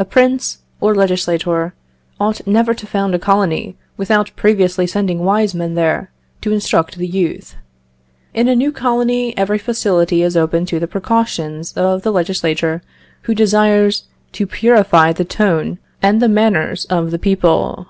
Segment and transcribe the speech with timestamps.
[0.00, 1.74] A prince, or legislator,
[2.18, 7.06] ought never to found a colony without previously sending wise men there to instruct the
[7.06, 7.54] youth....
[8.34, 12.82] In a new colony, every facility is open to the precautions of the legislator
[13.22, 17.86] who desires to purify the tone and the manners of the people.